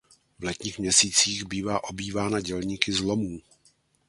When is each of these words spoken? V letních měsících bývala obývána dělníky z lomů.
V 0.39 0.43
letních 0.43 0.79
měsících 0.79 1.45
bývala 1.45 1.83
obývána 1.83 2.39
dělníky 2.41 2.91
z 2.93 2.99
lomů. 2.99 3.39